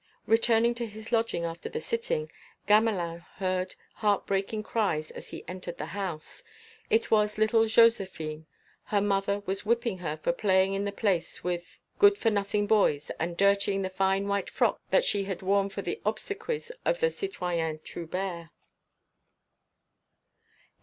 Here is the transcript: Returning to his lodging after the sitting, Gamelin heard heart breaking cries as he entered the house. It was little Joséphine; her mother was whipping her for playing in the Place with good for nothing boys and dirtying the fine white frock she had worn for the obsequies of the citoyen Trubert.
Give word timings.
Returning 0.25 0.73
to 0.73 0.87
his 0.87 1.11
lodging 1.11 1.45
after 1.45 1.69
the 1.69 1.79
sitting, 1.79 2.31
Gamelin 2.67 3.19
heard 3.35 3.75
heart 3.97 4.25
breaking 4.25 4.63
cries 4.63 5.11
as 5.11 5.27
he 5.29 5.47
entered 5.47 5.77
the 5.77 5.85
house. 5.93 6.41
It 6.89 7.11
was 7.11 7.37
little 7.37 7.65
Joséphine; 7.65 8.45
her 8.85 8.99
mother 8.99 9.41
was 9.45 9.63
whipping 9.63 9.99
her 9.99 10.17
for 10.17 10.33
playing 10.33 10.73
in 10.73 10.85
the 10.85 10.91
Place 10.91 11.43
with 11.43 11.77
good 11.99 12.17
for 12.17 12.31
nothing 12.31 12.65
boys 12.65 13.11
and 13.19 13.37
dirtying 13.37 13.83
the 13.83 13.91
fine 13.91 14.27
white 14.27 14.49
frock 14.49 14.81
she 15.03 15.25
had 15.25 15.43
worn 15.43 15.69
for 15.69 15.83
the 15.83 16.01
obsequies 16.03 16.71
of 16.83 16.99
the 16.99 17.11
citoyen 17.11 17.77
Trubert. 17.83 18.49